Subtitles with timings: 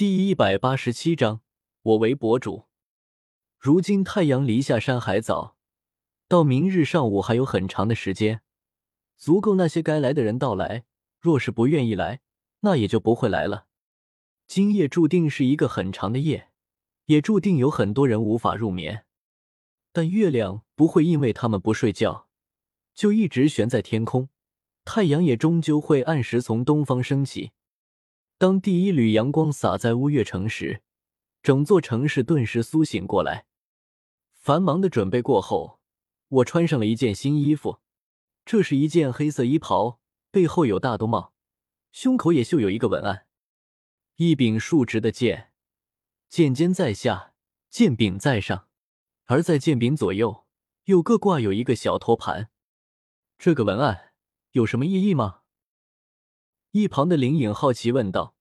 [0.00, 1.42] 第一百八十七章，
[1.82, 2.64] 我为博主。
[3.58, 5.58] 如今太阳离下山还早，
[6.26, 8.40] 到明日上午还有很长的时间，
[9.18, 10.84] 足够那些该来的人到来。
[11.20, 12.22] 若是不愿意来，
[12.60, 13.66] 那也就不会来了。
[14.46, 16.48] 今夜注定是一个很长的夜，
[17.04, 19.04] 也注定有很多人无法入眠。
[19.92, 22.26] 但月亮不会因为他们不睡觉，
[22.94, 24.30] 就一直悬在天空。
[24.86, 27.52] 太阳也终究会按时从东方升起。
[28.40, 30.82] 当第一缕阳光洒在乌月城时，
[31.42, 33.44] 整座城市顿时苏醒过来。
[34.32, 35.78] 繁忙的准备过后，
[36.28, 37.80] 我穿上了一件新衣服。
[38.46, 41.34] 这是一件黑色衣袍，背后有大兜帽，
[41.92, 43.26] 胸口也绣有一个文案：
[44.16, 45.52] 一柄竖直的剑，
[46.30, 47.34] 剑尖在下，
[47.68, 48.68] 剑柄在上，
[49.26, 50.46] 而在剑柄左右
[50.84, 52.48] 又各挂有一个小托盘。
[53.36, 54.14] 这个文案
[54.52, 55.39] 有什么意义吗？
[56.72, 58.36] 一旁的林颖好奇问道：“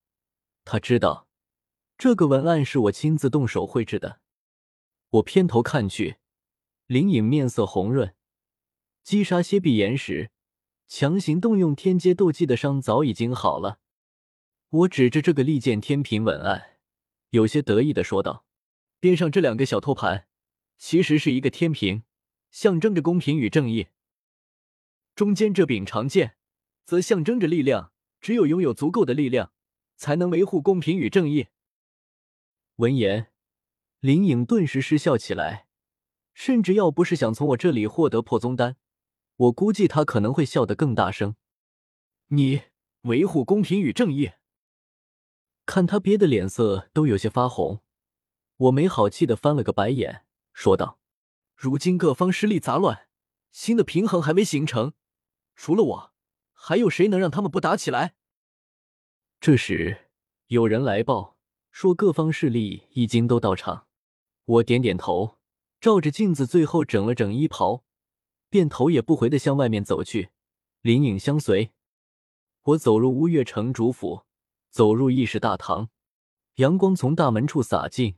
[0.64, 1.28] 他知道
[1.98, 4.22] 这个文案是我亲自动手绘制的。”
[5.10, 6.18] 我偏头看去，
[6.86, 8.14] 林颖面色红润，
[9.04, 10.30] 击杀蝎壁岩时
[10.88, 13.80] 强行动用天阶斗技的伤早已经好了。
[14.70, 16.78] 我指着这个利剑天平文案，
[17.32, 18.46] 有些得意的说道
[19.02, 20.28] ：“边上这两个小托盘，
[20.78, 22.04] 其实是一个天平，
[22.52, 23.88] 象征着公平与正义；
[25.16, 26.38] 中间这柄长剑，
[26.86, 27.92] 则象征着力量。”
[28.22, 29.52] 只有拥有足够的力量，
[29.96, 31.48] 才能维护公平与正义。
[32.76, 33.32] 闻言，
[34.00, 35.68] 林颖顿时失笑起来，
[36.34, 38.78] 甚至要不是想从我这里获得破宗丹，
[39.36, 41.36] 我估计他可能会笑得更大声。
[42.28, 42.64] 你
[43.02, 44.32] 维护公平与正义？
[45.66, 47.82] 看他憋得脸色都有些发红，
[48.58, 51.00] 我没好气的翻了个白眼，说道
[51.56, 53.08] ：“如今各方势力杂乱，
[53.52, 54.94] 新的平衡还没形成，
[55.56, 56.14] 除了我。”
[56.62, 58.16] 还有谁能让他们不打起来？
[59.40, 60.10] 这时
[60.48, 61.38] 有人来报
[61.72, 63.88] 说，各方势力已经都到场。
[64.44, 65.38] 我点点头，
[65.80, 67.86] 照着镜子，最后整了整衣袍，
[68.50, 70.32] 便头也不回的向外面走去。
[70.82, 71.72] 林影相随。
[72.64, 74.26] 我走入乌月城主府，
[74.70, 75.90] 走入议事大堂，
[76.56, 78.18] 阳光从大门处洒进，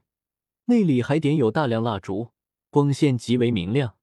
[0.66, 2.32] 内里还点有大量蜡烛，
[2.72, 3.96] 光线极为明亮。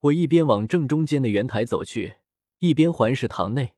[0.00, 2.16] 我一边往正中间的圆台走去。
[2.58, 3.74] 一边环视堂内，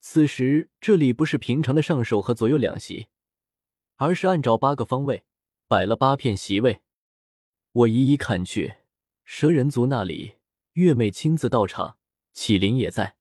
[0.00, 3.08] 此时这里不是平常的上首和左右两席，
[3.96, 5.24] 而是按照八个方位
[5.68, 6.80] 摆了八片席位。
[7.72, 8.76] 我一一看去，
[9.24, 10.36] 蛇人族那里
[10.72, 11.98] 月妹亲自到场，
[12.32, 13.16] 启灵也在；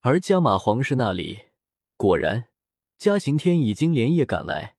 [0.00, 1.40] 而加玛皇室那里，
[1.98, 2.48] 果然
[2.96, 4.76] 嘉刑天已经连夜赶来，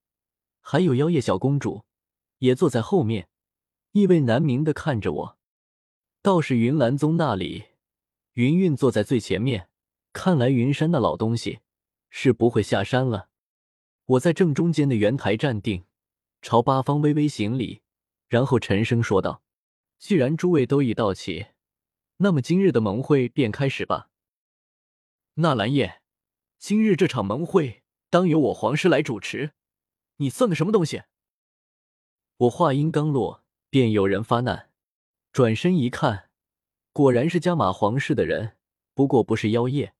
[0.59, 1.83] 还有妖夜小公主
[2.39, 3.29] 也坐在后面，
[3.91, 5.37] 意味难明的看着我。
[6.23, 7.65] 倒是云岚宗那里。
[8.33, 9.67] 云云坐在最前面，
[10.13, 11.59] 看来云山那老东西
[12.09, 13.29] 是不会下山了。
[14.05, 15.85] 我在正中间的圆台站定，
[16.41, 17.81] 朝八方微微行礼，
[18.29, 19.43] 然后沉声说道
[19.99, 21.47] ：“既然诸位都已到齐，
[22.17, 24.09] 那么今日的盟会便开始吧。”
[25.35, 26.01] 纳兰叶，
[26.57, 29.51] 今日这场盟会当由我皇师来主持，
[30.17, 31.03] 你算个什么东西？
[32.37, 34.71] 我话音刚落，便有人发难，
[35.33, 36.30] 转身一看。
[36.93, 38.57] 果然是加玛皇室的人，
[38.93, 39.93] 不过不是妖夜，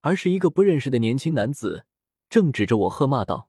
[0.00, 1.86] 而是一个不认识的年轻男子，
[2.28, 3.48] 正指着我喝骂道：“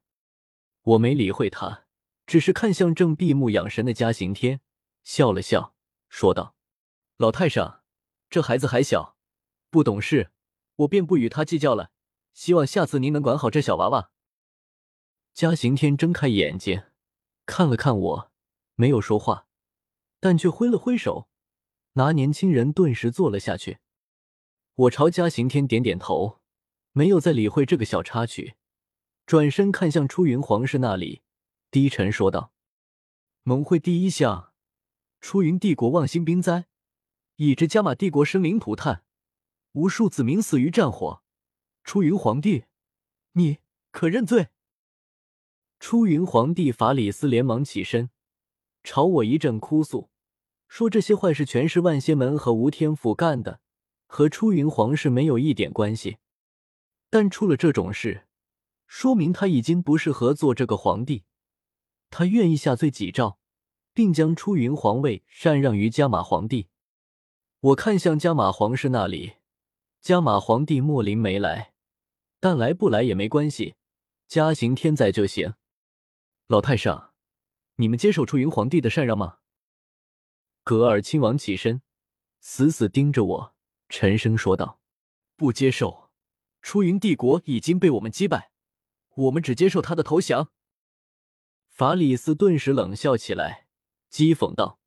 [0.83, 1.85] 我没理会他，
[2.27, 4.61] 只是看向正闭目养神的嘉行天，
[5.03, 5.73] 笑了笑，
[6.09, 6.55] 说道
[7.17, 7.81] ：‘老太上，
[8.29, 9.17] 这孩子还小，
[9.71, 10.29] 不懂事，
[10.75, 11.89] 我便不与他计较了。
[12.33, 14.11] 希望下次您能管好这小娃娃。’”
[15.33, 16.83] 嘉行天睁开眼睛，
[17.47, 18.31] 看了看我，
[18.75, 19.47] 没有说话，
[20.19, 21.28] 但却挥了挥手。
[21.99, 23.79] 拿年轻人顿时坐了下去，
[24.75, 26.39] 我朝嘉刑天点点头，
[26.93, 28.55] 没有再理会这个小插曲，
[29.25, 31.23] 转身看向出云皇室那里，
[31.69, 32.53] 低沉说道
[33.43, 34.53] ：“盟会第一项，
[35.19, 36.67] 出云帝国望星兵灾，
[37.35, 39.03] 以致加玛帝国生灵涂炭，
[39.73, 41.21] 无数子民死于战火。
[41.83, 42.63] 出云皇帝，
[43.33, 43.57] 你
[43.91, 44.47] 可认罪？”
[45.81, 48.09] 出云皇帝法里斯连忙起身，
[48.85, 50.08] 朝我一阵哭诉。
[50.69, 53.59] 说这些坏事全是万仙门和吴天府干的，
[54.05, 56.19] 和出云皇室没有一点关系。
[57.09, 58.27] 但出了这种事，
[58.85, 61.23] 说明他已经不适合做这个皇帝。
[62.11, 63.39] 他愿意下罪己诏，
[63.93, 66.67] 并将出云皇位禅让于加玛皇帝。
[67.61, 69.33] 我看向加玛皇室那里，
[69.99, 71.73] 加玛皇帝莫林没来，
[72.39, 73.73] 但来不来也没关系，
[74.27, 75.55] 嘉刑天在就行。
[76.47, 77.11] 老太上，
[77.77, 79.37] 你们接受出云皇帝的禅让吗？
[80.63, 81.81] 格尔亲王起身，
[82.39, 83.55] 死死盯着我，
[83.87, 84.79] 沉声说道
[85.35, 86.11] ：“不接受。
[86.61, 88.51] 出云帝国已经被我们击败，
[89.15, 90.51] 我们只接受他的投降。”
[91.69, 93.67] 法里斯顿时冷笑起来，
[94.11, 94.79] 讥讽道：“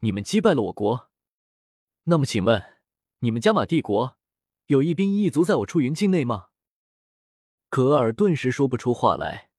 [0.00, 1.10] 你们击败了我国，
[2.04, 2.78] 那么请问，
[3.18, 4.16] 你们加玛帝国
[4.66, 6.48] 有一兵一卒在我出云境内吗？”
[7.68, 9.50] 格尔顿时说不出话来。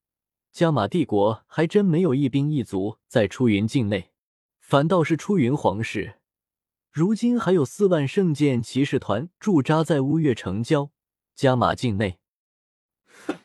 [0.52, 4.11] 加玛帝国还真没有一兵一卒在出云境内，
[4.71, 6.21] 反倒是出云皇室，
[6.94, 10.94] 如今还有四万圣剑骑士团驻扎在乌月城郊
[11.35, 12.21] 加玛境内。
[13.27, 13.35] 哼，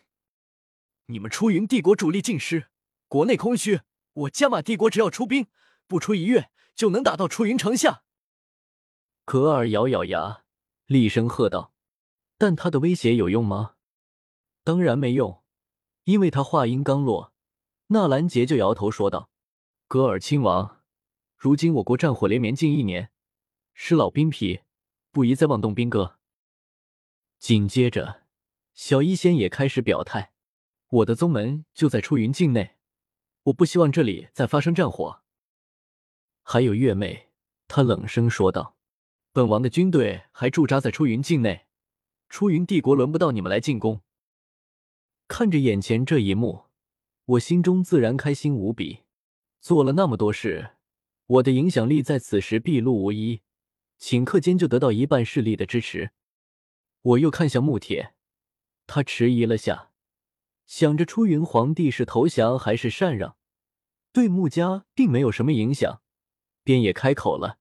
[1.06, 2.68] 你们出云帝国主力尽失，
[3.08, 3.80] 国内空虚，
[4.12, 5.48] 我加玛帝国只要出兵，
[5.88, 8.04] 不出一月就能打到出云城下。
[9.24, 10.44] 可尔咬咬牙，
[10.86, 11.72] 厉声喝道
[12.38, 13.72] ：“但他的威胁有用吗？
[14.62, 15.42] 当然没用。”
[16.06, 17.32] 因为他话音刚落，
[17.88, 19.28] 纳兰杰就摇头说道
[19.88, 20.75] ：“格尔亲王，
[21.36, 23.10] 如今我国战火连绵近一年，
[23.74, 24.60] 是老兵疲，
[25.10, 26.18] 不宜再妄动兵戈。”
[27.38, 28.22] 紧接着，
[28.72, 30.32] 小医仙也开始表态
[30.88, 32.76] ：“我的宗门就在出云境内，
[33.44, 35.22] 我不希望这里再发生战火。”
[36.42, 37.28] 还有月妹，
[37.68, 38.76] 她冷声说道
[39.32, 41.66] ：“本王的军队还驻扎在出云境内，
[42.28, 44.00] 出云帝国轮不到你们来进攻。”
[45.28, 46.66] 看着眼前这一幕，
[47.24, 49.02] 我心中自然开心无比。
[49.60, 50.75] 做了那么多事，
[51.26, 53.42] 我的影响力在此时毕露无遗，
[53.98, 56.12] 顷刻间就得到一半势力的支持。
[57.02, 58.14] 我又看向穆铁，
[58.86, 59.90] 他迟疑了下，
[60.66, 63.36] 想着出云皇帝是投降还是禅让，
[64.12, 66.00] 对穆家并没有什么影响，
[66.62, 67.58] 便也开口了，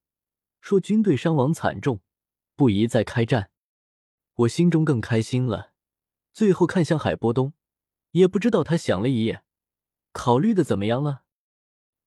[0.61, 2.01] 说军队伤亡惨重，
[2.55, 3.49] 不宜再开战。
[4.35, 5.73] 我心中更开心了。
[6.33, 7.53] 最后看向海波东，
[8.11, 9.43] 也不知道他想了一夜，
[10.11, 11.23] 考虑的怎么样了。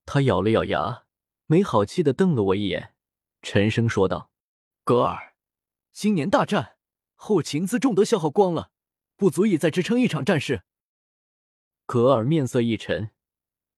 [0.04, 1.06] 他咬了咬牙，
[1.50, 2.92] 没好气的瞪了我一眼，
[3.40, 4.30] 沉声说道
[4.84, 5.32] ：“格尔，
[5.92, 6.76] 今年大战
[7.14, 8.70] 后勤辎重都消耗光了，
[9.16, 10.64] 不足以再支撑一场战事。”
[11.86, 13.12] 格尔面色一沉，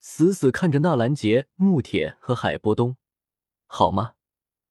[0.00, 2.96] 死死看着纳兰杰、穆铁和海波东。
[3.68, 4.14] 好吗？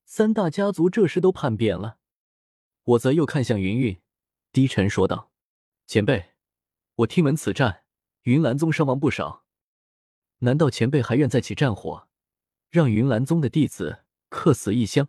[0.04, 2.00] 三大家族这时都叛变了。
[2.84, 4.02] 我则又看向云云，
[4.52, 5.32] 低沉说道。
[5.88, 6.34] 前辈，
[6.96, 7.86] 我听闻此战
[8.24, 9.46] 云岚宗伤亡不少，
[10.40, 12.09] 难道前辈还愿再起战火，
[12.70, 15.08] 让云岚宗的弟子客死异乡？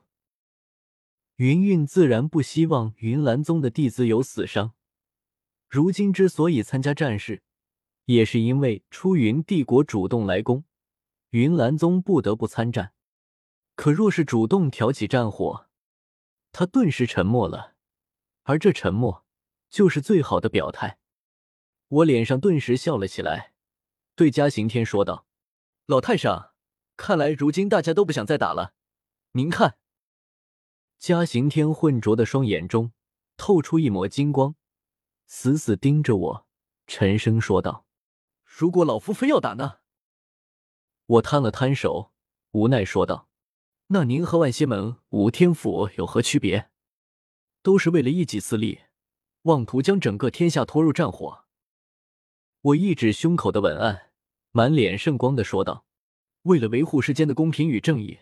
[1.37, 4.75] 云韵自然不希望云岚宗的弟子有死伤，
[5.69, 7.43] 如今之所以参加战事，
[8.07, 10.65] 也是因为出云帝国主动来攻，
[11.31, 12.95] 云岚宗不得不参战。
[13.75, 15.69] 可若是主动挑起战火，
[16.53, 17.75] 他顿时沉默了，
[18.43, 19.25] 而这沉默。
[19.69, 20.99] 就是最好的表态，
[21.87, 23.53] 我脸上顿时笑了起来，
[24.17, 25.29] 对嘉刑天说道
[25.87, 26.50] ：“老太上，
[27.00, 28.75] 看来如今大家都不想再打了。
[29.32, 29.79] 您看。”
[31.00, 32.93] 嘉刑天浑浊的双眼中
[33.38, 34.55] 透出一抹金光，
[35.26, 36.47] 死死盯着我，
[36.87, 37.87] 沉声说道
[38.44, 39.79] ：“如果老夫非要打呢？”
[41.06, 42.12] 我摊了摊手，
[42.50, 43.31] 无奈说道
[43.88, 46.70] ：“那您和万仙门五天府有何区别？
[47.62, 48.81] 都是为了一己私利。”
[49.44, 51.47] 妄图将整个天下拖入战火，
[52.61, 54.11] 我一指胸口的文案，
[54.50, 55.87] 满脸圣光的说道
[56.43, 58.21] ：“为了维护世间的公平与正义，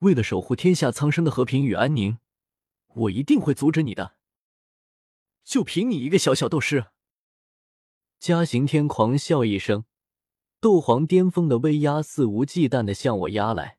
[0.00, 2.18] 为了守护天下苍生的和平与安宁，
[2.88, 4.16] 我一定会阻止你的。
[5.44, 6.86] 就凭你一个小小斗师！”
[8.20, 9.84] 嘉刑天狂笑一声，
[10.60, 13.78] 斗皇巅峰的威压肆无忌惮的向我压来。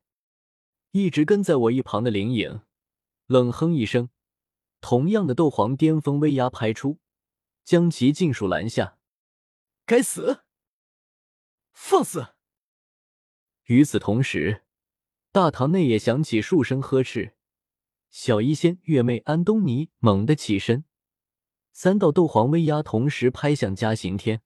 [0.92, 2.62] 一直跟在我一旁的灵影
[3.26, 4.08] 冷哼一声。
[4.80, 6.98] 同样的斗皇巅峰威压拍出，
[7.64, 8.96] 将其尽数拦下。
[9.84, 10.42] 该死！
[11.72, 12.34] 放肆！
[13.70, 14.64] 与此同时，
[15.30, 17.36] 大堂内也响起数声呵斥。
[18.10, 20.84] 小医仙、月妹、安东尼猛地起身，
[21.70, 24.42] 三道斗皇威压同时拍向嘉刑天。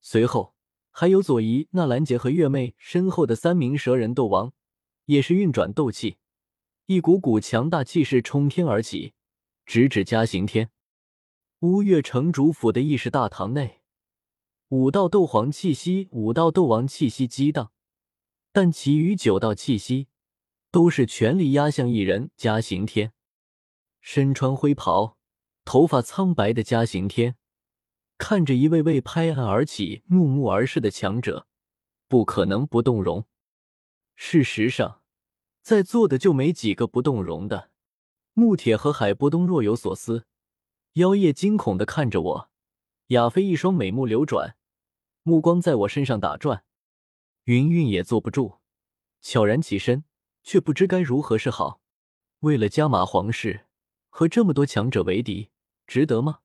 [0.00, 0.54] 随后，
[0.92, 4.52] 还有左仪、纳兰杰和月妹身后的三名蛇人斗王，
[5.06, 6.18] 也是运转斗气，
[6.86, 9.14] 一股股强大气势冲天而起。
[9.66, 10.70] 直指嘉刑天，
[11.58, 13.80] 乌月城主府的议事大堂内，
[14.68, 17.72] 五道斗皇气息、五道斗王气息激荡，
[18.60, 20.08] 但其余九道气息
[20.72, 23.12] 都是全力压向一人嘉刑天。
[24.00, 25.16] 身穿灰袍、
[25.64, 27.36] 头发苍白的嘉刑天，
[28.16, 31.46] 看着一位位拍案而起、怒目而视的强者，
[32.08, 33.24] 不可能不动容。
[34.16, 35.02] 事实上，
[35.62, 37.70] 在座的就没几个不动容的。
[38.32, 40.26] 穆铁和海波东若有所思，
[40.94, 42.50] 妖夜惊恐的看着我，
[43.10, 44.56] 亚飞一双美目流转，
[45.22, 46.64] 目光在我身上打转。
[47.48, 48.58] 云韵也坐不住，
[49.22, 50.04] 悄然起身，
[50.42, 51.80] 却不知该如何是好。
[52.40, 53.64] 为了加马皇室
[54.10, 55.48] 和这么多强者为敌，
[55.86, 56.40] 值得吗？